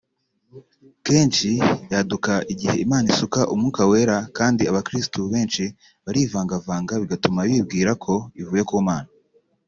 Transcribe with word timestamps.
Kenshi 1.05 1.49
yaduka 1.93 2.33
igihe 2.53 2.75
Imana 2.85 3.05
isuka 3.13 3.39
Umwuka 3.53 3.81
Wera 3.91 4.17
kandi 4.37 4.61
abakiristu 4.71 5.19
benshi 5.33 5.63
barivangavanga 6.05 6.93
bigatuma 7.01 7.39
bibwira 7.47 7.91
ko 8.03 8.13
ivuye 8.41 8.63
ku 8.69 8.75
Mana 8.87 9.09